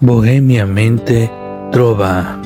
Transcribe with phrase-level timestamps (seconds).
[0.00, 1.28] Bohemiamente
[1.72, 2.40] Trova.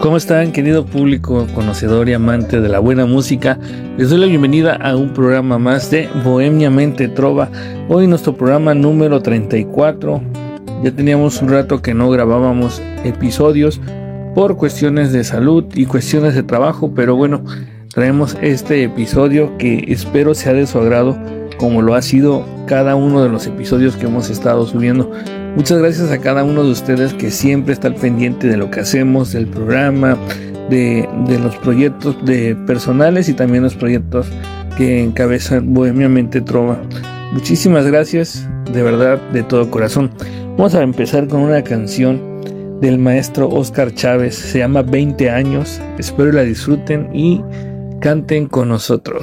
[0.00, 3.58] ¿Cómo están, querido público conocedor y amante de la buena música?
[3.98, 7.50] Les doy la bienvenida a un programa más de Bohemiamente Trova.
[7.90, 10.22] Hoy nuestro programa número 34.
[10.82, 13.78] Ya teníamos un rato que no grabábamos episodios
[14.34, 17.44] por cuestiones de salud y cuestiones de trabajo, pero bueno,
[17.92, 21.18] traemos este episodio que espero sea de su agrado
[21.62, 25.08] como lo ha sido cada uno de los episodios que hemos estado subiendo.
[25.54, 28.80] Muchas gracias a cada uno de ustedes que siempre está al pendiente de lo que
[28.80, 30.18] hacemos, del programa,
[30.68, 31.08] de,
[31.40, 34.26] los proyectos de personales y también los proyectos
[34.76, 36.82] que encabezan Bohemiamente Trova.
[37.32, 40.10] Muchísimas gracias, de verdad, de todo corazón.
[40.56, 42.40] Vamos a empezar con una canción
[42.80, 44.34] del maestro Oscar Chávez.
[44.34, 45.80] Se llama 20 años.
[45.96, 47.40] Espero la disfruten y
[48.00, 49.22] canten con nosotros.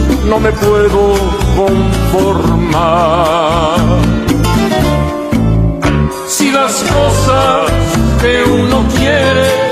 [0.27, 1.15] no me puedo
[1.55, 2.99] conformar.
[6.27, 7.71] Si las cosas
[8.21, 9.71] que uno quiere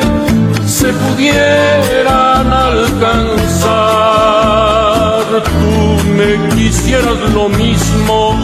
[0.65, 3.73] se pudieran alcanzar,
[5.43, 8.35] tú me quisieras lo mismo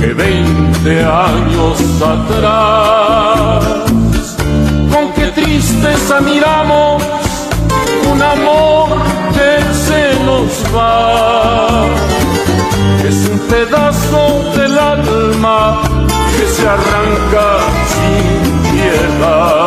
[0.00, 3.64] que veinte años atrás.
[4.92, 7.02] Con qué tristeza miramos
[8.12, 9.09] un amor
[13.08, 15.82] Es un pedazo del alma
[16.36, 19.59] que se arranca sin piedad.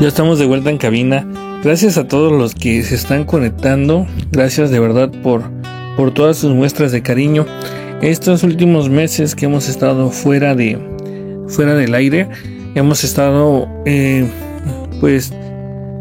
[0.00, 1.26] Ya estamos de vuelta en cabina.
[1.62, 4.06] Gracias a todos los que se están conectando.
[4.32, 5.42] Gracias de verdad por,
[5.94, 7.44] por todas sus muestras de cariño.
[8.00, 10.78] Estos últimos meses que hemos estado fuera de
[11.48, 12.28] fuera del aire,
[12.74, 14.26] hemos estado eh,
[15.00, 15.34] pues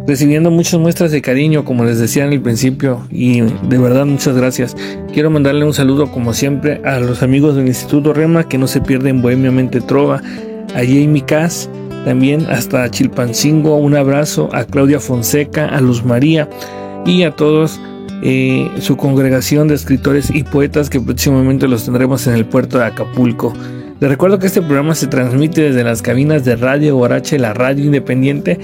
[0.07, 4.33] recibiendo muchas muestras de cariño, como les decía en el principio, y de verdad muchas
[4.33, 4.77] gracias.
[5.11, 8.79] Quiero mandarle un saludo, como siempre, a los amigos del Instituto Rema, que no se
[8.79, 10.21] pierden Bohemiamente Trova,
[10.73, 11.69] a Jamie Cass,
[12.05, 16.49] también hasta Chilpancingo, un abrazo a Claudia Fonseca, a Luz María
[17.05, 17.79] y a todos
[18.21, 22.85] eh, su congregación de escritores y poetas que próximamente los tendremos en el puerto de
[22.85, 23.53] Acapulco.
[23.99, 27.85] Les recuerdo que este programa se transmite desde las cabinas de Radio Guarache, la radio
[27.85, 28.57] independiente,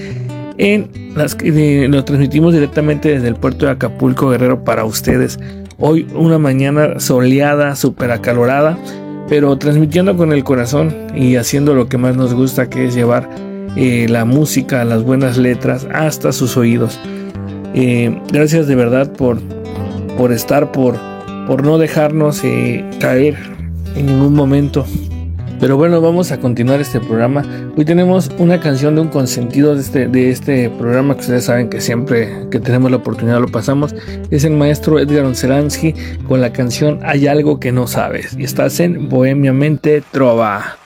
[0.58, 5.38] en las que lo transmitimos directamente desde el puerto de Acapulco Guerrero para ustedes.
[5.78, 8.78] Hoy una mañana soleada, súper acalorada,
[9.28, 13.28] pero transmitiendo con el corazón y haciendo lo que más nos gusta, que es llevar
[13.76, 16.98] eh, la música, las buenas letras hasta sus oídos.
[17.74, 19.40] Eh, gracias de verdad por,
[20.16, 20.96] por estar, por,
[21.46, 23.36] por no dejarnos eh, caer
[23.96, 24.86] en ningún momento.
[25.58, 27.42] Pero bueno, vamos a continuar este programa.
[27.76, 31.70] Hoy tenemos una canción de un consentido de este, de este programa que ustedes saben
[31.70, 33.94] que siempre que tenemos la oportunidad lo pasamos.
[34.30, 35.94] Es el maestro Edgar Onseransky
[36.28, 38.36] con la canción Hay algo que no sabes.
[38.38, 40.76] Y estás en Bohemiamente Trova.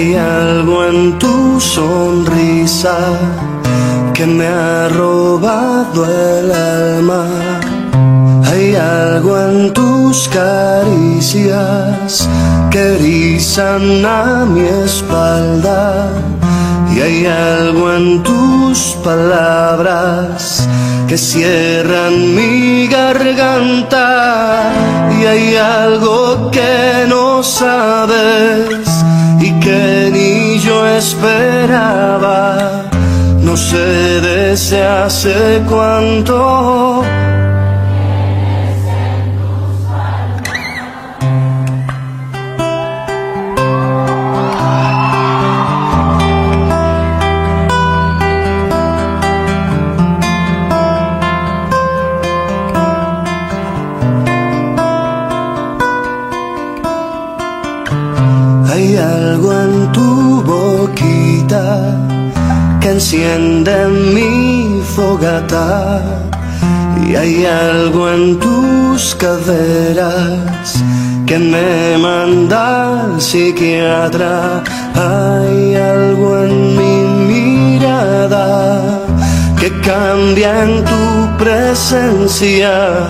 [0.00, 2.96] Hay algo en tu sonrisa
[4.14, 7.26] que me ha robado el alma.
[8.50, 12.26] Hay algo en tus caricias
[12.70, 16.08] que erizan a mi espalda.
[16.94, 20.66] Y hay algo en tus palabras
[21.08, 24.72] que cierran mi garganta.
[25.20, 28.89] Y hay algo que no sabes
[29.60, 32.84] que ni yo esperaba.
[33.42, 37.02] No sé desde hace cuánto
[67.06, 70.74] y hay algo en tus caderas
[71.26, 74.62] que me manda al psiquiatra.
[74.94, 76.96] Hay algo en mi
[77.32, 79.00] mirada
[79.58, 83.08] que cambia en tu presencia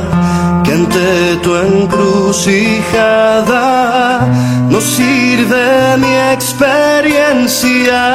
[0.70, 4.20] que tu encrucijada.
[4.68, 8.14] No sirve mi experiencia.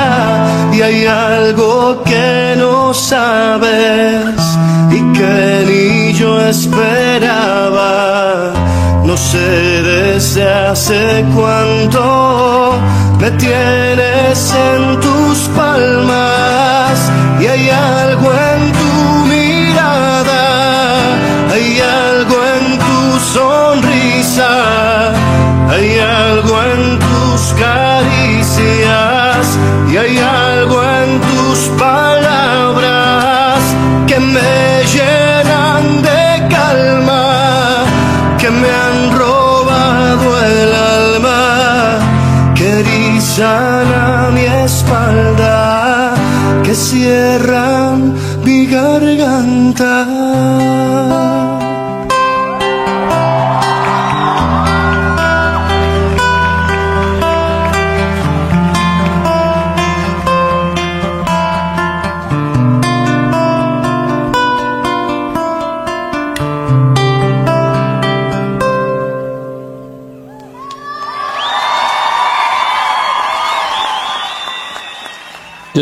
[0.74, 4.40] Y hay algo que no sabes
[4.90, 8.54] y que ni yo esperaba.
[9.04, 12.80] No sé desde hace cuánto
[13.20, 17.12] me tienes en tus palmas.
[17.42, 17.85] Y hay algo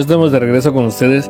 [0.04, 1.30] estamos de regreso con ustedes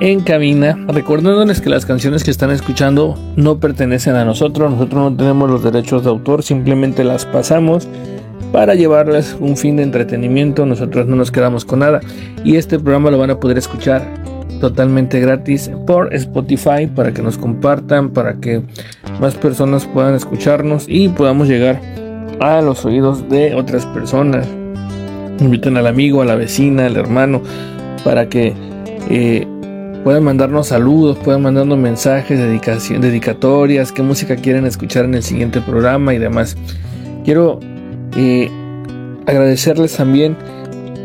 [0.00, 5.16] en cabina, recordándoles que las canciones que están escuchando no pertenecen a nosotros, nosotros no
[5.16, 7.88] tenemos los derechos de autor, simplemente las pasamos
[8.52, 12.00] para llevarles un fin de entretenimiento, nosotros no nos quedamos con nada
[12.44, 14.06] y este programa lo van a poder escuchar
[14.60, 18.62] totalmente gratis por Spotify para que nos compartan, para que
[19.18, 21.80] más personas puedan escucharnos y podamos llegar
[22.40, 24.46] a los oídos de otras personas.
[25.38, 27.40] Inviten al amigo, a la vecina, al hermano,
[28.04, 28.54] para que
[29.08, 29.46] eh,
[30.04, 35.60] puedan mandarnos saludos, puedan mandarnos mensajes, dedicación, dedicatorias, qué música quieren escuchar en el siguiente
[35.60, 36.56] programa y demás.
[37.24, 37.60] Quiero
[38.16, 38.50] eh,
[39.26, 40.36] agradecerles también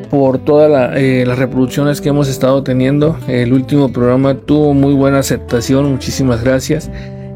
[0.09, 3.17] por todas eh, las reproducciones que hemos estado teniendo.
[3.27, 6.89] El último programa tuvo muy buena aceptación, muchísimas gracias.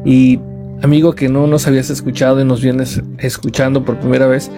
[0.04, 0.40] Y
[0.82, 4.50] amigo que no nos habías escuchado y nos vienes escuchando por primera vez,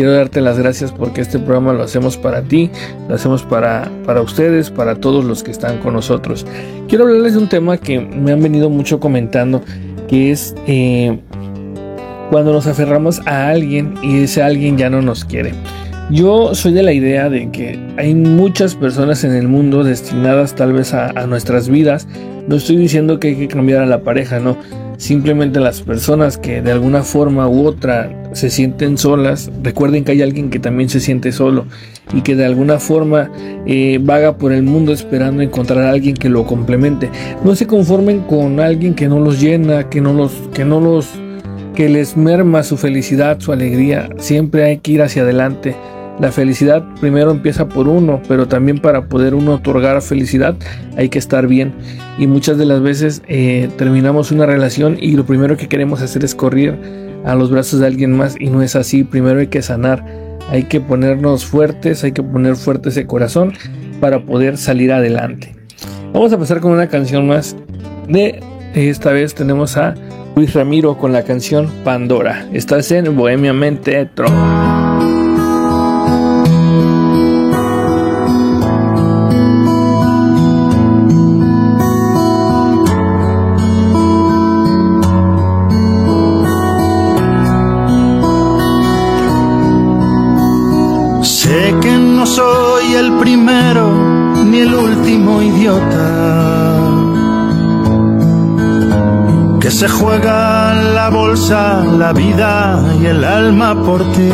[0.00, 2.70] Quiero darte las gracias porque este programa lo hacemos para ti,
[3.06, 6.46] lo hacemos para, para ustedes, para todos los que están con nosotros.
[6.88, 9.60] Quiero hablarles de un tema que me han venido mucho comentando,
[10.08, 11.20] que es eh,
[12.30, 15.52] cuando nos aferramos a alguien y ese alguien ya no nos quiere.
[16.08, 20.72] Yo soy de la idea de que hay muchas personas en el mundo destinadas tal
[20.72, 22.08] vez a, a nuestras vidas.
[22.48, 24.56] No estoy diciendo que hay que cambiar a la pareja, no
[25.00, 30.20] Simplemente las personas que de alguna forma u otra se sienten solas, recuerden que hay
[30.20, 31.64] alguien que también se siente solo
[32.12, 33.30] y que de alguna forma
[33.64, 37.08] eh, vaga por el mundo esperando encontrar a alguien que lo complemente.
[37.42, 41.08] No se conformen con alguien que no los llena, que no los, que no los,
[41.74, 44.10] que les merma su felicidad, su alegría.
[44.18, 45.74] Siempre hay que ir hacia adelante.
[46.20, 50.54] La felicidad primero empieza por uno, pero también para poder uno otorgar felicidad
[50.96, 51.72] hay que estar bien.
[52.18, 56.22] Y muchas de las veces eh, terminamos una relación y lo primero que queremos hacer
[56.22, 56.78] es correr
[57.24, 59.02] a los brazos de alguien más y no es así.
[59.02, 60.04] Primero hay que sanar,
[60.50, 63.54] hay que ponernos fuertes, hay que poner fuerte ese corazón
[63.98, 65.54] para poder salir adelante.
[66.12, 67.56] Vamos a pasar con una canción más
[68.08, 68.40] de
[68.74, 69.94] esta vez tenemos a
[70.36, 72.46] Luis Ramiro con la canción Pandora.
[72.52, 73.98] Estás en Bohemia Mente
[99.80, 104.30] se juega la bolsa, la vida y el alma por ti.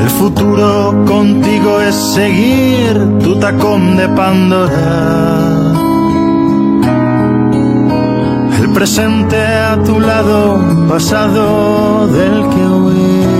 [0.00, 4.86] El futuro contigo es seguir tu tacón de Pandora.
[8.60, 13.37] El presente a tu lado, pasado del que huir.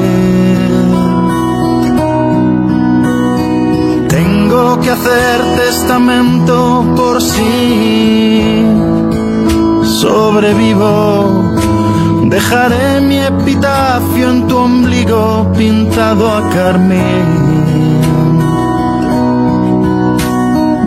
[4.59, 8.65] Que hacer testamento por si
[10.00, 11.55] sobrevivo.
[12.25, 17.29] Dejaré mi epitafio en tu ombligo pintado a carmín.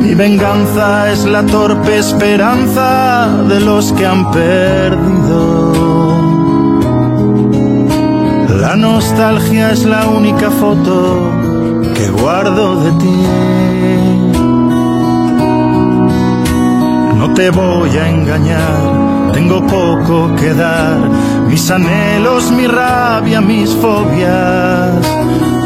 [0.01, 5.71] Mi venganza es la torpe esperanza de los que han perdido.
[8.59, 11.40] La nostalgia es la única foto
[12.01, 13.17] que guardo de ti.
[17.19, 20.97] No te voy a engañar, tengo poco que dar,
[21.47, 25.05] mis anhelos, mi rabia, mis fobias.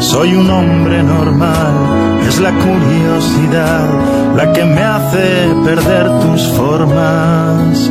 [0.00, 1.74] Soy un hombre normal,
[2.28, 3.88] es la curiosidad
[4.36, 7.90] la que me hace perder tus formas,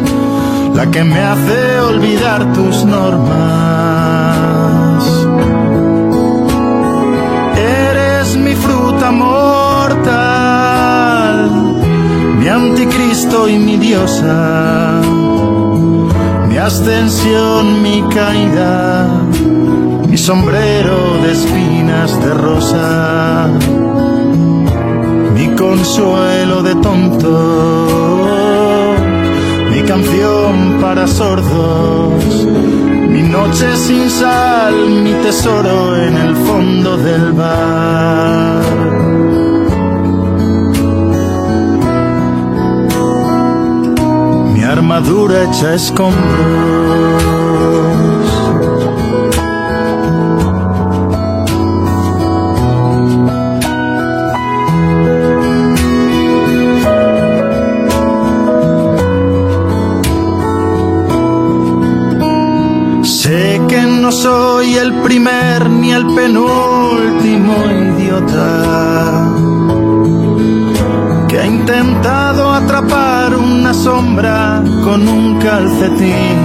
[0.75, 3.94] la que me hace olvidar tus normas.
[12.69, 14.99] Anticristo y mi diosa,
[16.49, 19.07] mi ascensión, mi caída,
[20.09, 23.49] mi sombrero de espinas de rosa,
[25.35, 27.33] mi consuelo de tonto,
[29.71, 32.47] mi canción para sordos,
[33.13, 39.24] mi noche sin sal, mi tesoro en el fondo del bar.
[44.85, 46.21] Armadura hecha escombros.
[63.03, 69.31] Sé que no soy el primer ni el penúltimo idiota
[71.27, 72.34] que ha intentado
[73.75, 76.37] sombra con un calcetín.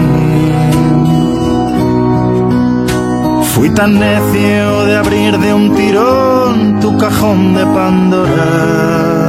[3.55, 9.29] Fui tan necio de abrir de un tirón tu cajón de Pandora.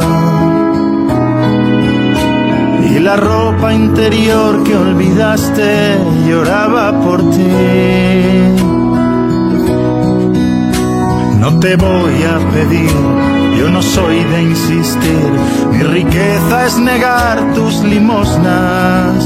[2.90, 7.52] Y la ropa interior que olvidaste lloraba por ti.
[11.40, 13.31] No te voy a pedir
[13.62, 15.30] yo no soy de insistir,
[15.72, 19.24] mi riqueza es negar tus limosnas.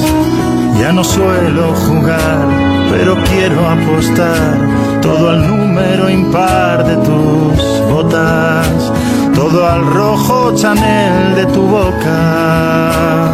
[0.77, 2.45] Ya no suelo jugar,
[2.91, 4.57] pero quiero apostar
[5.01, 7.57] todo al número impar de tus
[7.89, 8.91] botas,
[9.33, 13.31] todo al rojo Chanel de tu boca.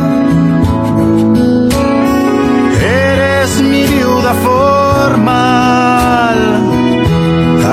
[2.79, 6.39] Eres mi viuda formal,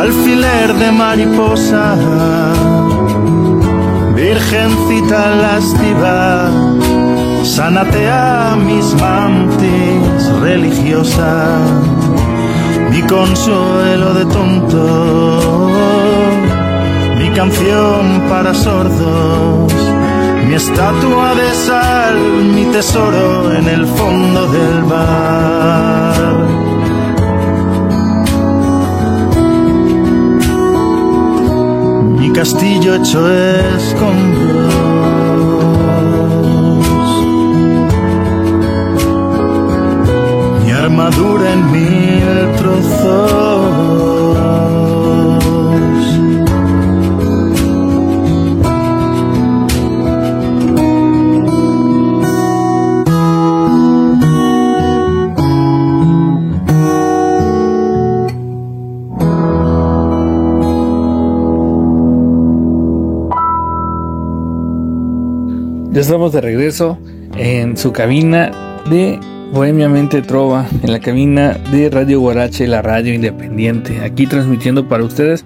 [0.01, 2.78] alfiler de mariposa
[4.29, 6.51] Virgencita lastiva,
[7.43, 11.33] sánate a mis mantis religiosa,
[12.91, 15.71] mi consuelo de tonto,
[17.19, 19.73] mi canción para sordos,
[20.47, 22.19] mi estatua de sal,
[22.55, 26.68] mi tesoro en el fondo del bar.
[32.39, 34.69] Castillo hecho escombros.
[40.73, 44.18] armadura en mil trozos.
[66.33, 66.99] De regreso
[67.37, 68.51] en su cabina
[68.91, 69.19] de
[69.53, 75.45] Bohemiamente Trova en la cabina de Radio Guarache, la radio independiente, aquí transmitiendo para ustedes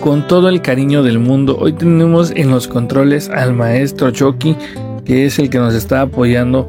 [0.00, 1.56] con todo el cariño del mundo.
[1.60, 4.56] Hoy tenemos en los controles al maestro Chucky,
[5.04, 6.66] que es el que nos está apoyando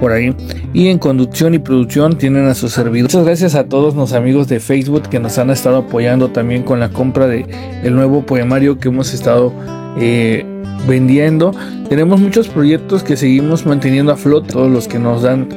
[0.00, 0.34] por ahí.
[0.72, 3.14] Y en conducción y producción tienen a sus servidores.
[3.14, 6.80] Muchas gracias a todos los amigos de Facebook que nos han estado apoyando también con
[6.80, 7.46] la compra de
[7.82, 9.52] el nuevo poemario que hemos estado
[9.98, 10.44] eh,
[10.86, 11.52] vendiendo.
[11.88, 15.48] Tenemos muchos proyectos que seguimos manteniendo a flote, todos los que nos dan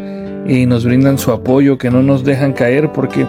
[0.48, 3.26] y nos brindan su apoyo, que no nos dejan caer, porque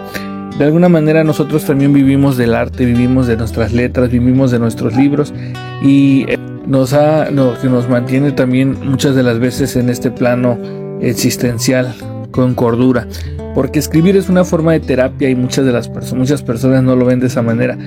[0.57, 4.95] de alguna manera nosotros también vivimos del arte, vivimos de nuestras letras, vivimos de nuestros
[4.95, 5.33] libros
[5.81, 6.37] y eh,
[6.67, 7.27] nos ha,
[7.61, 10.57] que nos mantiene también muchas de las veces en este plano
[11.01, 11.95] existencial
[12.31, 13.07] con cordura,
[13.55, 16.95] porque escribir es una forma de terapia y muchas de las personas, muchas personas no
[16.95, 17.77] lo ven de esa manera,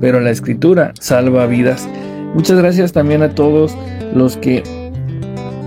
[0.00, 1.88] pero la escritura salva vidas.
[2.34, 3.76] Muchas gracias también a todos
[4.14, 4.62] los que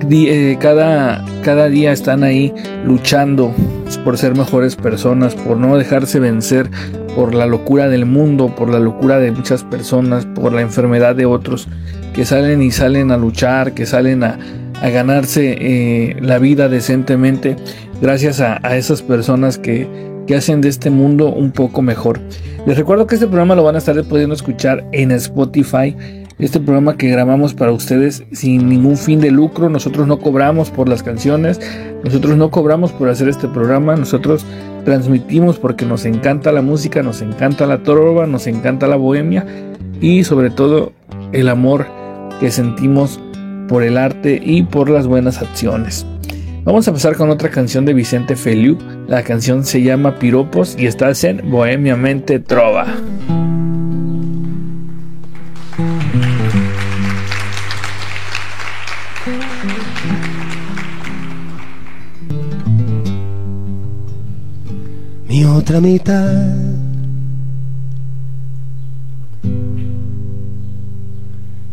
[0.09, 2.53] eh, cada, cada día están ahí
[2.85, 3.53] luchando
[4.03, 6.69] por ser mejores personas, por no dejarse vencer
[7.15, 11.25] por la locura del mundo, por la locura de muchas personas, por la enfermedad de
[11.25, 11.67] otros,
[12.13, 14.37] que salen y salen a luchar, que salen a,
[14.81, 17.55] ganarse eh, la vida decentemente,
[18.01, 19.87] gracias a, esas personas que,
[20.27, 22.19] que hacen de este mundo un poco mejor.
[22.65, 25.95] Les recuerdo que este programa lo van a estar pudiendo escuchar en Spotify
[26.39, 29.69] este programa que grabamos para ustedes sin ningún fin de lucro.
[29.69, 31.59] Nosotros no cobramos por las canciones,
[32.03, 34.45] nosotros no cobramos por hacer este programa, nosotros
[34.85, 39.45] transmitimos porque nos encanta la música, nos encanta la trova, nos encanta la bohemia
[40.01, 40.93] y sobre todo
[41.31, 41.87] el amor
[42.39, 43.19] que sentimos
[43.67, 46.05] por el arte y por las buenas acciones.
[46.65, 48.77] Vamos a empezar con otra canción de Vicente Feliu.
[49.07, 52.85] La canción se llama Piropos y está en Bohemiamente Trova.
[65.33, 66.31] Mi otra mitad.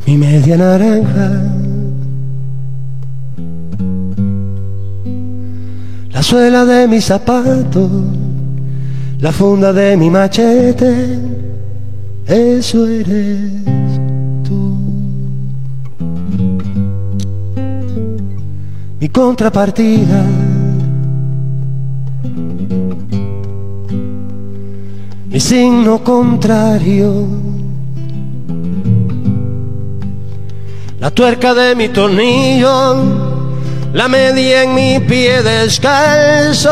[0.07, 1.29] Mi media naranja.
[6.11, 7.87] La suela de mi zapato.
[9.19, 11.19] La funda de mi machete.
[12.27, 13.61] Eso eres.
[19.01, 20.40] mi contrapartida.
[25.41, 27.27] Signo contrario,
[31.01, 32.95] la tuerca de mi tornillo,
[33.93, 36.71] la media en mi pie descalzo,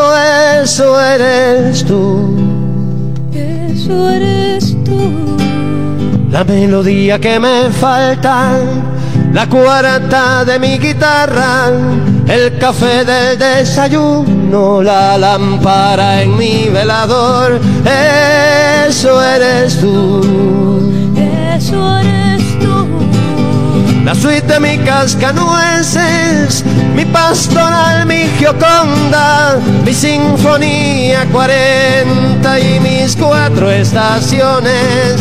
[0.63, 2.37] eso eres tú.
[3.33, 5.37] Eso eres tú.
[6.31, 8.61] La melodía que me falta
[9.33, 11.71] la cuarta de mi guitarra,
[12.29, 20.23] el café del desayuno, la lámpara en mi velador, eso eres tú.
[21.55, 22.87] Eso eres tú.
[24.05, 33.71] La suite de mi cascanueces, mi pastoral, mi gioconda, mi sinfonía 40 y mis cuatro
[33.71, 35.17] estaciones,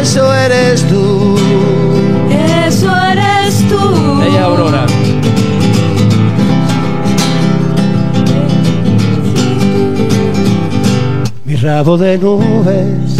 [0.00, 1.45] eso eres tú
[11.66, 13.16] rabo de nubes,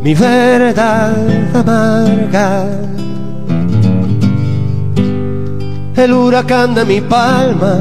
[0.00, 1.12] mi verdad
[1.52, 2.64] amarga,
[5.96, 7.80] el huracán de mi palma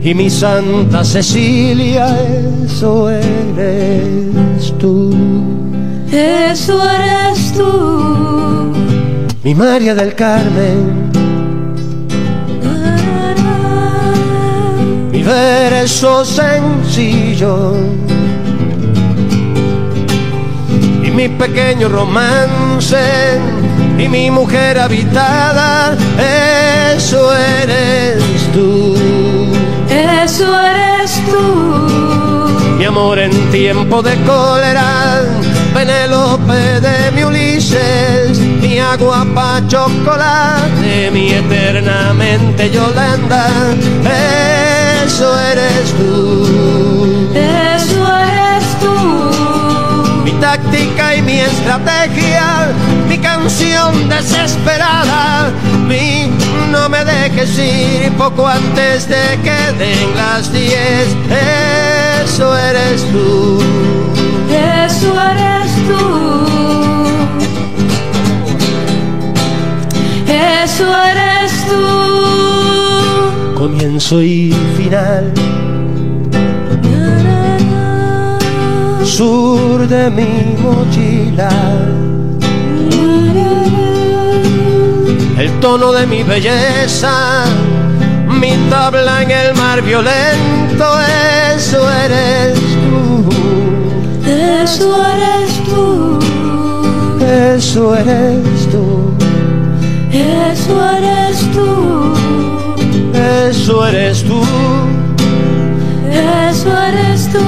[0.00, 2.06] y mi Santa Cecilia,
[2.64, 5.12] eso eres tú.
[6.12, 8.72] Eso eres tú.
[9.42, 11.07] Mi María del Carmen.
[15.18, 17.74] Mi verso sencillo.
[21.02, 23.40] Mi mi pequeño romance
[23.98, 25.96] y mi mujer habitada,
[26.94, 28.94] eso eres tú.
[29.90, 32.76] Eso eres tú.
[32.78, 35.22] Mi amor en tiempo de cólera,
[35.74, 43.48] Penélope de mi Ulises, mi agua pa' chocolate, mi eternamente Yolanda,
[44.04, 44.67] eso
[45.08, 47.32] eres tú.
[47.34, 50.24] Eso eres tú.
[50.24, 52.68] Mi táctica y mi estrategia,
[53.08, 55.50] mi canción desesperada,
[55.86, 56.30] mi
[56.70, 61.08] no me dejes ir poco antes de que den las diez,
[62.22, 63.62] eso eres tú.
[64.50, 66.04] Eso eres tú.
[70.26, 72.07] Eso eres tú.
[73.78, 75.32] Comienzo y final,
[79.04, 81.48] sur de mi mochila.
[85.38, 87.44] el tono de mi belleza,
[88.40, 90.86] mi tabla en el mar violento,
[91.54, 93.28] eso eres tú,
[94.28, 96.18] Eso eres tú.
[97.24, 99.14] eso eres tú,
[100.10, 102.07] Eso eres tú.
[103.28, 104.40] Eso eres tú,
[106.10, 107.38] Eso eres tú.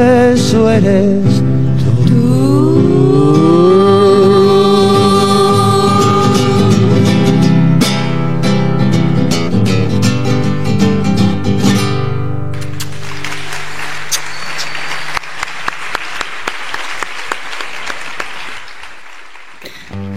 [0.00, 1.42] eso eres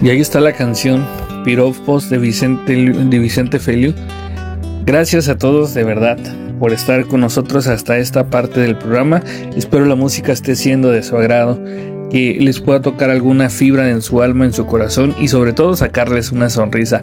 [0.02, 1.04] Y ahí está la canción
[1.46, 3.94] Piropos de Vicente, de Vicente Feliu.
[4.84, 6.18] Gracias a todos de verdad
[6.58, 9.22] por estar con nosotros hasta esta parte del programa.
[9.56, 11.62] Espero la música esté siendo de su agrado,
[12.10, 15.76] que les pueda tocar alguna fibra en su alma, en su corazón y sobre todo
[15.76, 17.00] sacarles una sonrisa.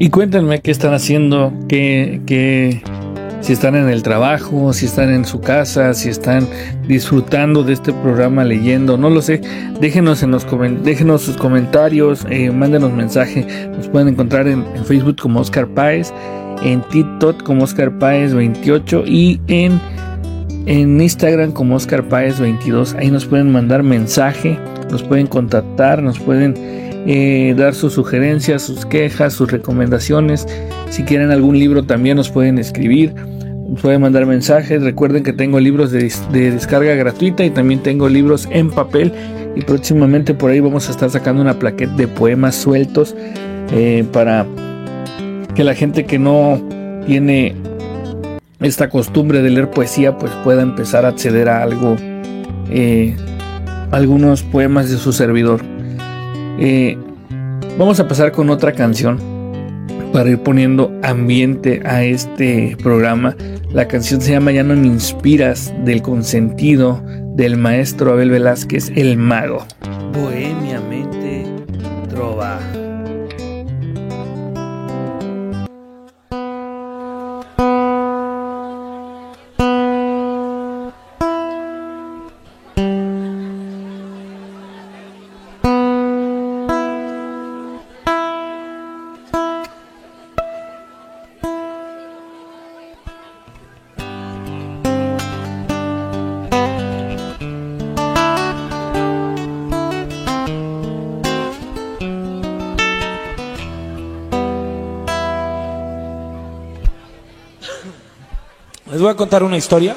[0.00, 2.82] Y cuéntenme qué están haciendo, qué, qué,
[3.40, 6.46] si están en el trabajo, si están en su casa, si están
[6.86, 9.40] disfrutando de este programa leyendo, no lo sé.
[9.80, 10.46] Déjenos, en los
[10.82, 13.46] déjenos sus comentarios, eh, mándenos mensaje.
[13.76, 16.12] Nos pueden encontrar en, en Facebook como Oscar Páez,
[16.62, 19.80] en TikTok como Oscar Páez 28 y en,
[20.66, 22.94] en Instagram como Oscar Páez 22.
[22.94, 24.58] Ahí nos pueden mandar mensaje,
[24.90, 30.46] nos pueden contactar, nos pueden eh, dar sus sugerencias, sus quejas, sus recomendaciones.
[30.90, 33.14] Si quieren algún libro también nos pueden escribir,
[33.80, 34.82] pueden mandar mensajes.
[34.82, 36.10] Recuerden que tengo libros de
[36.50, 39.14] descarga gratuita y también tengo libros en papel.
[39.56, 43.16] Y próximamente por ahí vamos a estar sacando una plaqueta de poemas sueltos
[43.72, 44.46] eh, para
[45.54, 46.62] que la gente que no
[47.06, 47.56] tiene
[48.60, 51.96] esta costumbre de leer poesía pues pueda empezar a acceder a algo,
[52.70, 53.16] eh,
[53.92, 55.77] algunos poemas de su servidor.
[56.58, 56.98] Eh,
[57.78, 59.18] vamos a pasar con otra canción
[60.12, 63.36] para ir poniendo ambiente a este programa.
[63.72, 67.02] La canción se llama Ya no me inspiras del consentido
[67.34, 69.64] del maestro Abel Velázquez, el mago.
[109.08, 109.96] Voy a contar una historia.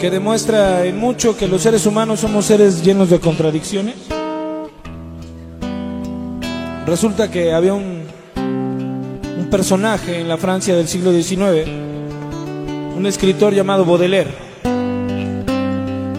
[0.00, 3.96] que demuestra en mucho que los seres humanos somos seres llenos de contradicciones.
[6.86, 8.04] Resulta que había un,
[8.36, 11.68] un personaje en la Francia del siglo XIX,
[12.96, 14.30] un escritor llamado Baudelaire,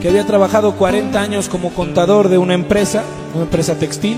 [0.01, 4.17] que había trabajado 40 años como contador de una empresa, una empresa textil,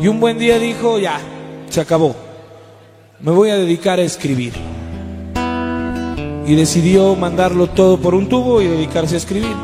[0.00, 1.20] y un buen día dijo, ya,
[1.68, 2.27] se acabó,
[3.20, 4.52] me voy a dedicar a escribir.
[6.46, 9.54] Y decidió mandarlo todo por un tubo y dedicarse a escribir,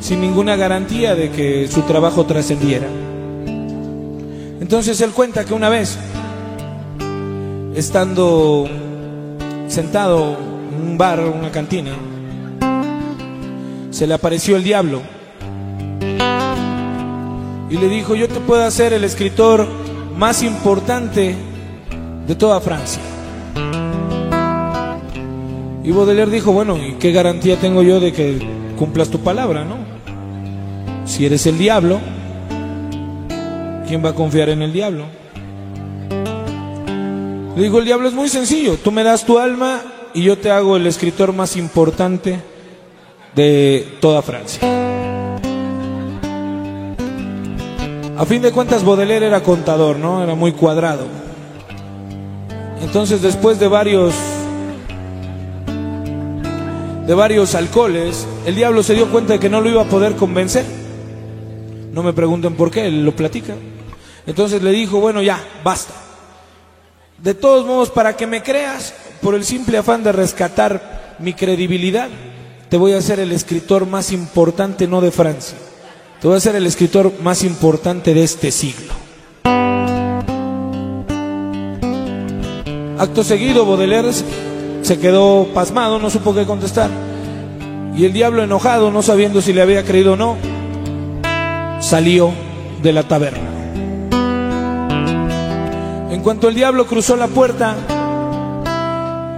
[0.00, 2.88] sin ninguna garantía de que su trabajo trascendiera.
[4.60, 5.96] Entonces él cuenta que una vez,
[7.74, 8.68] estando
[9.68, 10.36] sentado
[10.76, 11.92] en un bar o una cantina,
[13.90, 15.00] se le apareció el diablo
[17.70, 19.66] y le dijo, yo te puedo hacer el escritor
[20.18, 21.34] más importante
[22.26, 23.02] de toda Francia.
[25.84, 28.38] Y Baudelaire dijo, bueno, ¿y qué garantía tengo yo de que
[28.76, 29.76] cumplas tu palabra, no?
[31.04, 32.00] Si eres el diablo,
[33.86, 35.04] ¿quién va a confiar en el diablo?
[37.56, 39.80] Le dijo, el diablo es muy sencillo, tú me das tu alma
[40.12, 42.40] y yo te hago el escritor más importante
[43.36, 44.60] de toda Francia.
[48.18, 50.22] A fin de cuentas, Baudelaire era contador, ¿no?
[50.22, 51.25] Era muy cuadrado.
[52.80, 54.14] Entonces, después de varios
[57.06, 60.16] de varios alcoholes, el diablo se dio cuenta de que no lo iba a poder
[60.16, 60.64] convencer.
[61.92, 63.54] No me pregunten por qué, él lo platica.
[64.26, 65.94] Entonces le dijo, bueno, ya, basta.
[67.18, 72.08] De todos modos, para que me creas, por el simple afán de rescatar mi credibilidad,
[72.68, 75.56] te voy a hacer el escritor más importante no de Francia,
[76.20, 79.05] te voy a ser el escritor más importante de este siglo.
[82.98, 84.10] Acto seguido, Baudelaire
[84.82, 86.88] se quedó pasmado, no supo qué contestar.
[87.94, 90.36] Y el diablo enojado, no sabiendo si le había creído o no,
[91.80, 92.32] salió
[92.82, 93.50] de la taberna.
[96.10, 97.76] En cuanto el diablo cruzó la puerta,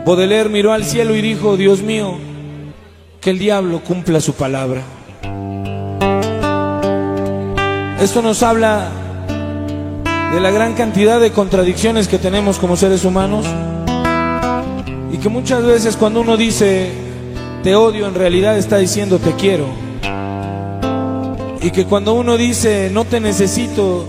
[0.07, 2.15] Baudelaire miró al cielo y dijo, Dios mío,
[3.21, 4.83] que el diablo cumpla su palabra.
[8.01, 8.89] Esto nos habla
[10.33, 13.47] de la gran cantidad de contradicciones que tenemos como seres humanos.
[15.13, 17.09] Y que muchas veces cuando uno dice
[17.63, 19.67] te odio en realidad está diciendo te quiero
[21.61, 24.07] y que cuando uno dice no te necesito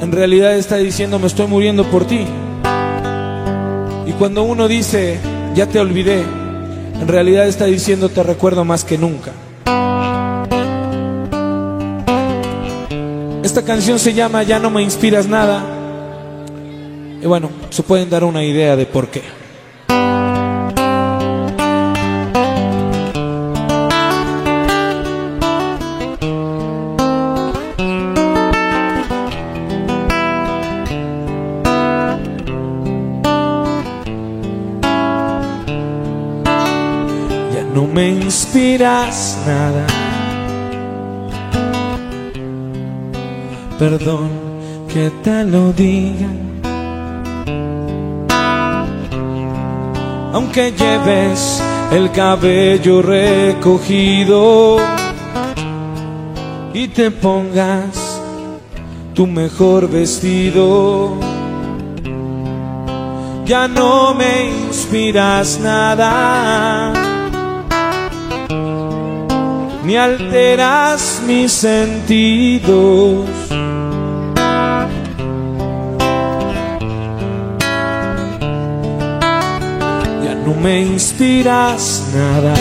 [0.00, 2.26] en realidad está diciendo me estoy muriendo por ti
[4.06, 5.18] y cuando uno dice
[5.54, 6.22] ya te olvidé
[7.00, 9.32] en realidad está diciendo te recuerdo más que nunca
[13.42, 15.62] Esta canción se llama Ya no me inspiras nada.
[17.20, 19.22] Y bueno, se pueden dar una idea de por qué.
[37.52, 40.01] Ya no me inspiras nada.
[43.82, 44.30] Perdón
[44.86, 46.28] que te lo diga.
[50.32, 54.76] Aunque lleves el cabello recogido
[56.72, 58.20] y te pongas
[59.14, 61.16] tu mejor vestido,
[63.44, 66.92] ya no me inspiras nada,
[69.84, 73.41] ni alteras mis sentidos.
[80.62, 82.54] Me inspiras nada.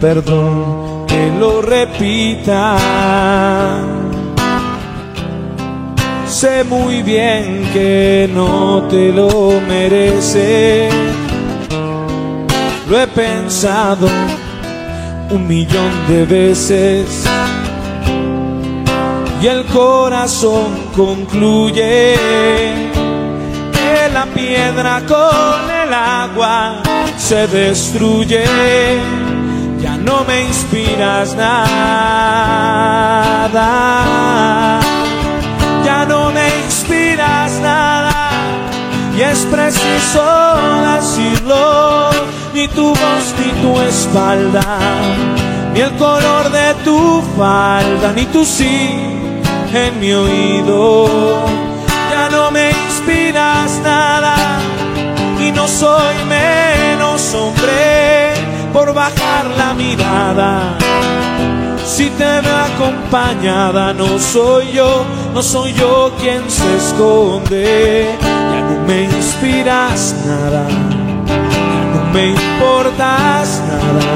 [0.00, 2.76] Perdón que lo repita.
[6.26, 10.92] Sé muy bien que no te lo mereces.
[12.88, 14.08] Lo he pensado
[15.30, 17.24] un millón de veces.
[19.42, 22.89] Y el corazón concluye
[24.40, 26.82] piedra con el agua
[27.16, 28.44] se destruye.
[29.80, 31.60] Ya no me inspiras nada.
[35.84, 38.30] Ya no me inspiras nada.
[39.16, 40.24] Y es preciso
[40.90, 42.10] decirlo.
[42.54, 44.64] Ni tu voz ni tu espalda.
[45.72, 48.12] Ni el color de tu falda.
[48.14, 48.90] Ni tu sí
[49.72, 51.69] en mi oído.
[53.00, 54.36] Inspiras nada
[55.40, 58.34] y no soy menos hombre
[58.74, 60.76] por bajar la mirada.
[61.82, 68.18] Si te veo acompañada, no soy yo, no soy yo quien se esconde.
[68.20, 74.10] Ya no me inspiras nada, ya no me importas nada,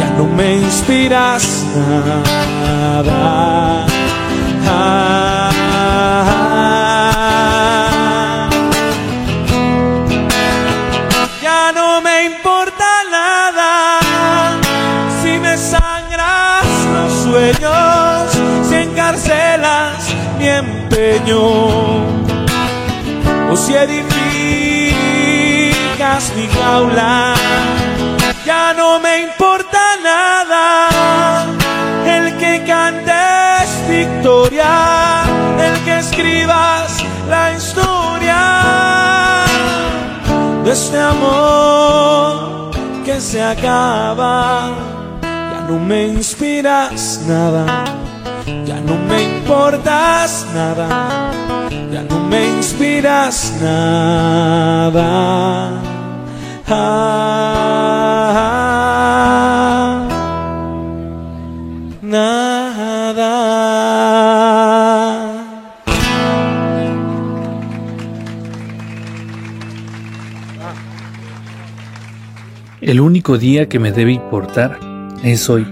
[0.00, 3.86] ya no me inspiras nada.
[4.66, 5.53] Ah,
[11.84, 13.72] no me importa nada
[15.20, 18.32] si me sangras los sueños,
[18.68, 19.98] si encarcelas
[20.38, 21.44] mi empeño
[23.50, 24.14] o si edificas
[26.36, 27.34] mi jaula.
[28.46, 30.66] Ya no me importa nada
[32.16, 34.72] el que cantes victoria,
[35.66, 36.88] el que escribas
[37.28, 37.52] la
[40.74, 42.70] este amor
[43.04, 44.72] que se acaba.
[45.22, 47.84] Ya no me inspiras nada,
[48.66, 51.30] ya no me importas nada,
[51.92, 55.10] ya no me inspiras nada.
[56.68, 57.94] Ah,
[62.02, 62.63] nada.
[72.84, 74.78] El único día que me debe importar
[75.22, 75.66] es hoy.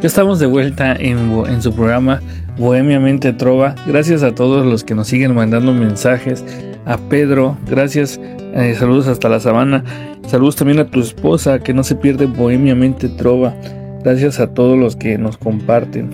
[0.00, 2.22] Ya estamos de vuelta en, su programa
[2.56, 3.74] Bohemiamente Trova.
[3.86, 6.42] Gracias a todos los que nos siguen mandando mensajes.
[6.86, 8.18] A Pedro, gracias.
[8.54, 9.84] eh, saludos hasta la sabana.
[10.28, 13.54] Saludos también a tu esposa que no se pierde Bohemiamente Trova.
[14.02, 16.08] Gracias a todos los que nos comparten.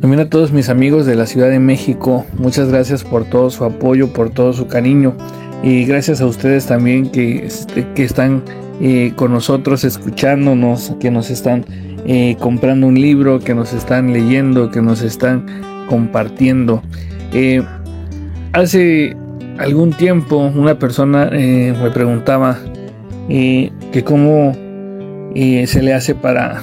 [0.00, 2.24] También a todos mis amigos de la Ciudad de México.
[2.38, 5.16] Muchas gracias por todo su apoyo, por todo su cariño.
[5.64, 8.44] Y gracias a ustedes también que, este, que están
[8.80, 11.64] eh, con nosotros escuchándonos, que nos están
[12.06, 15.46] eh, comprando un libro, que nos están leyendo, que nos están
[15.88, 16.82] compartiendo.
[17.32, 17.62] Eh,
[18.52, 19.16] hace
[19.58, 22.58] algún tiempo una persona me preguntaba
[23.28, 24.52] que cómo
[25.34, 26.62] se le hace para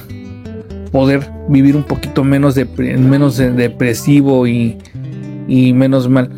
[0.92, 4.78] poder vivir un poquito menos, menos de- depresivo y,
[5.48, 6.30] y menos mal.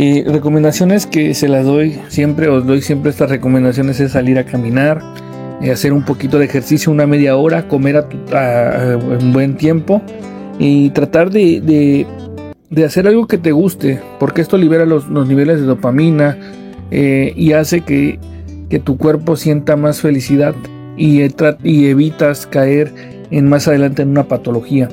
[0.00, 4.44] Eh, recomendaciones que se las doy siempre, os doy siempre estas recomendaciones es salir a
[4.44, 5.02] caminar,
[5.60, 10.00] eh, hacer un poquito de ejercicio, una media hora, comer a, un buen tiempo
[10.56, 12.06] y tratar de,
[12.70, 16.38] de- hacer algo que te guste, porque esto libera los, los niveles de dopamina
[16.92, 18.20] eh, y hace que,
[18.70, 20.54] que tu cuerpo sienta más felicidad
[20.96, 21.32] y, eh,
[21.64, 22.94] evitas caer
[23.32, 24.88] en más adelante en una patología.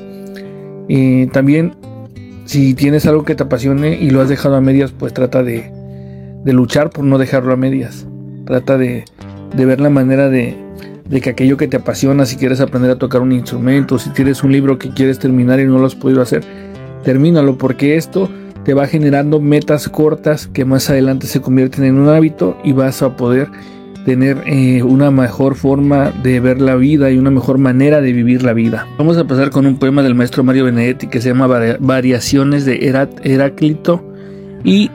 [1.32, 1.74] También
[2.46, 5.70] si tienes algo que te apasione y lo has dejado a medias, pues trata de,
[6.44, 8.06] luchar por no dejarlo a medias.
[8.46, 9.04] Trata de,
[9.56, 10.56] ver la manera de,
[11.08, 14.42] de que aquello que te apasiona, si quieres aprender a tocar un instrumento, si tienes
[14.44, 16.44] un libro que quieres terminar y no lo has podido hacer,
[17.02, 18.30] termínalo porque esto
[18.64, 23.02] te va generando metas cortas que más adelante se convierten en un hábito y vas
[23.02, 23.48] a poder
[24.06, 28.42] tener eh, una mejor forma de ver la vida y una mejor manera de vivir
[28.42, 28.86] la vida.
[28.96, 32.64] Vamos a pasar con un poema del maestro Mario Benedetti que se llama Vari- Variaciones
[32.64, 34.02] de Herá- Heráclito
[34.64, 34.90] y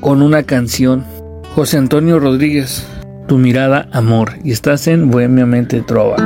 [0.00, 1.04] con una canción
[1.54, 2.86] José Antonio Rodríguez,
[3.26, 6.16] Tu mirada, amor, y estás en Bohemiamente Trova.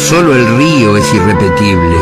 [0.00, 1.96] Solo el río es irrepetible,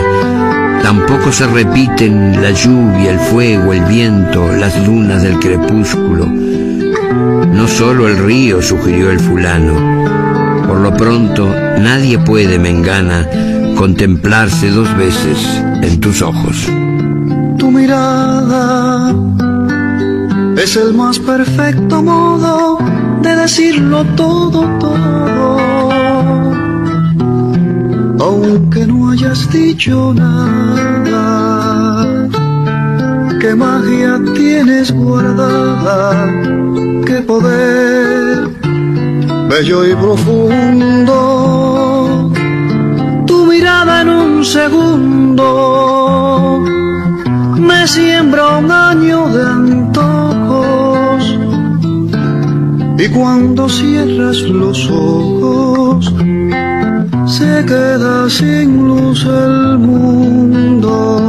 [0.83, 6.27] tampoco se repiten la lluvia, el fuego, el viento, las lunas del crepúsculo.
[6.27, 9.75] No solo el río, sugirió el fulano.
[10.67, 11.49] Por lo pronto,
[11.81, 13.27] nadie puede, Mengana,
[13.77, 15.39] contemplarse dos veces
[15.83, 16.69] en tus ojos.
[17.59, 19.15] Tu mirada
[20.57, 22.79] es el más perfecto modo
[23.23, 25.38] de decirlo todo, todo.
[28.29, 31.17] Aunque no hayas dicho nada,
[33.41, 36.31] qué magia tienes guardada,
[37.07, 38.51] qué poder
[39.49, 41.11] bello y profundo.
[43.27, 45.47] Tu mirada en un segundo
[47.57, 51.23] me siembra un año de antojos
[52.99, 56.13] y cuando cierras los ojos
[57.39, 61.28] se queda sin luz el mundo.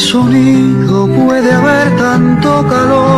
[0.00, 3.11] Sonido puede haber tanto calor.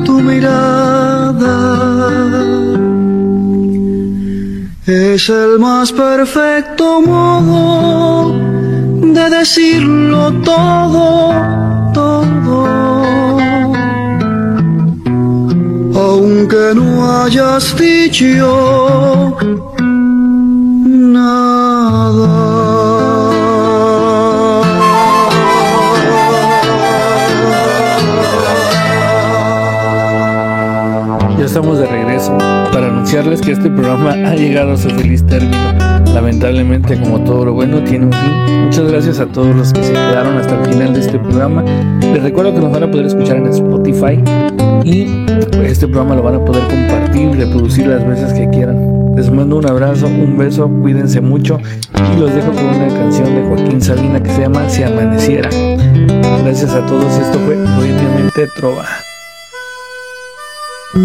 [0.05, 1.57] tu mirada
[4.85, 8.37] es el más perfecto modo
[9.01, 11.33] de decirlo todo,
[11.93, 12.67] todo.
[15.95, 19.35] Aunque no hayas dicho
[31.53, 32.35] estamos de regreso
[32.73, 35.55] para anunciarles que este programa ha llegado a su feliz término.
[36.11, 38.65] Lamentablemente, como todo lo bueno, tiene un fin.
[38.65, 41.63] Muchas gracias a todos los que se quedaron hasta el final de este programa.
[42.01, 44.19] Les recuerdo que nos van a poder escuchar en Spotify
[44.83, 45.25] y
[45.63, 49.13] este programa lo van a poder compartir reproducir las veces que quieran.
[49.15, 51.59] Les mando un abrazo, un beso, cuídense mucho
[52.15, 55.51] y los dejo con una canción de Joaquín Sabina que se llama Si Amaneciera.
[56.43, 58.85] Gracias a todos, esto fue Obviamente Trova.
[60.95, 60.99] Y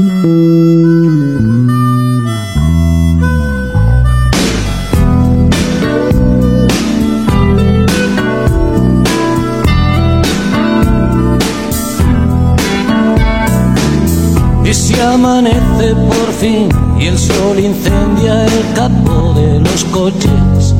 [14.74, 16.68] si amanece por fin
[17.00, 20.74] y el sol incendia el capó de los coches,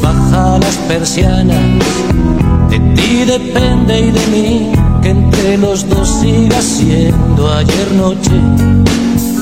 [0.00, 1.84] baja las persianas,
[2.70, 8.36] de ti depende y de mí entre los dos siga siendo ayer noche,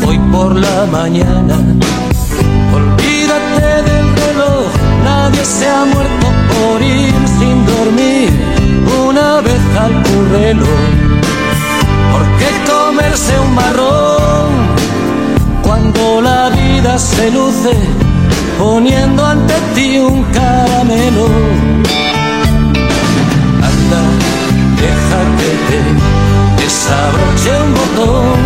[0.07, 1.57] hoy por la mañana.
[2.73, 4.69] Olvídate del reloj,
[5.05, 8.31] nadie se ha muerto por ir sin dormir
[9.09, 10.67] una vez al currelo.
[12.13, 14.53] ¿Por qué comerse un marrón
[15.63, 17.73] cuando la vida se luce
[18.59, 21.27] poniendo ante ti un caramelo?
[23.69, 24.03] Anda,
[24.81, 25.36] deja
[26.57, 28.39] desabroche un botón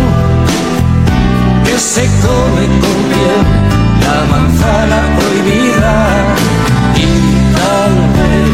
[1.63, 3.41] que se come con piel
[4.01, 5.95] la manzana prohibida
[6.95, 7.07] y
[7.57, 8.51] tal vez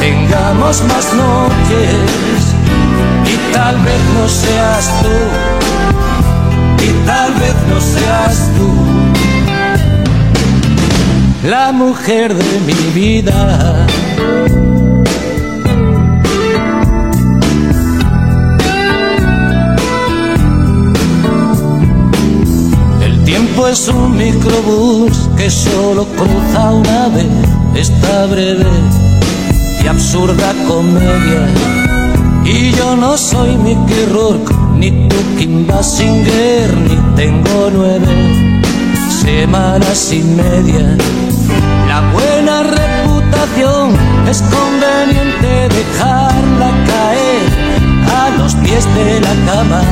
[0.00, 2.40] tengamos más noches
[3.26, 5.18] y tal vez no seas tú,
[6.84, 8.70] y tal vez no seas tú,
[11.48, 13.86] la mujer de mi vida.
[23.68, 27.26] Es un microbús que solo cruza una vez
[27.74, 28.66] esta breve
[29.82, 31.48] y absurda comedia.
[32.44, 38.52] Y yo no soy Mickey Rourke, ni tú Kim Basinger, ni tengo nueve
[39.22, 40.96] semanas y media.
[41.88, 43.94] La buena reputación
[44.28, 47.42] es conveniente dejarla caer
[48.18, 49.82] a los pies de la cama.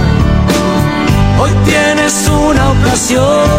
[1.41, 3.50] Hoy tienes una ocasión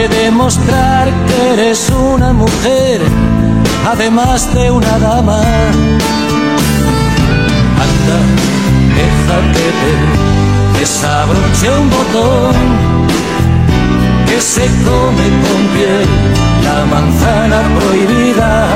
[0.00, 3.02] de demostrar que eres una mujer,
[3.86, 5.42] además de una dama.
[7.84, 8.18] Anda,
[8.98, 12.54] deja que desabroche un botón
[14.26, 16.08] que se come con piel
[16.64, 18.68] la manzana prohibida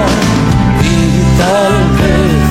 [0.83, 0.95] y
[1.41, 2.43] tal vez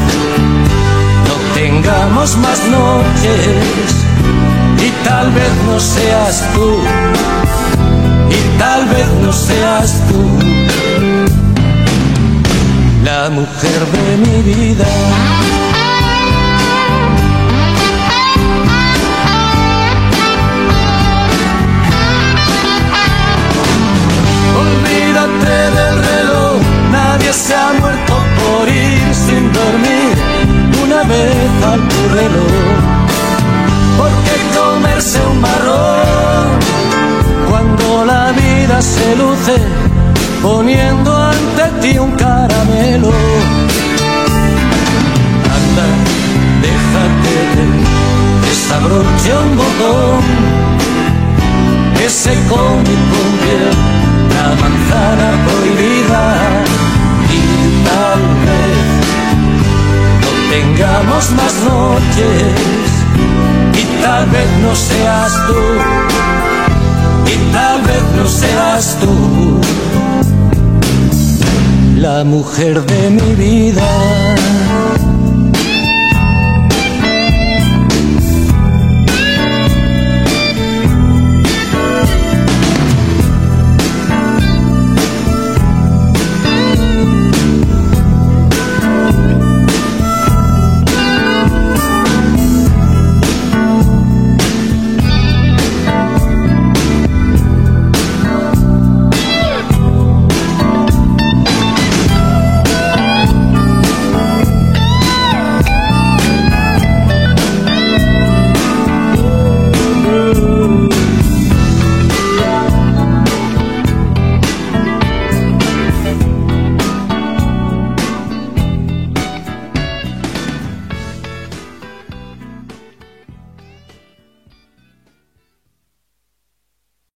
[1.27, 3.87] no tengamos más noches
[4.85, 6.79] y tal vez no seas tú
[8.29, 10.43] y tal vez no seas tú
[13.03, 14.85] la mujer de mi vida.
[24.63, 26.61] Olvídate del reloj,
[26.91, 30.15] nadie se ha muerto por ir sin dormir
[30.83, 31.81] una vez al
[32.17, 32.93] reloj.
[33.97, 35.92] ¿Por qué comerse un marrón
[37.53, 39.55] cuando la vida se luce
[40.41, 43.11] poniendo ante ti un caramelo?
[45.55, 45.87] Anda,
[46.65, 47.65] deja que te
[48.45, 50.21] desabroche un botón.
[51.97, 53.75] Que se come con piel
[54.35, 56.23] la manzana prohibida.
[57.37, 57.41] Y
[57.87, 58.83] tal vez
[60.23, 62.89] no tengamos más noches.
[63.81, 66.42] Y tal vez no seas tú
[67.27, 69.59] y tal vez no seas tú
[71.97, 74.35] la mujer de mi vida.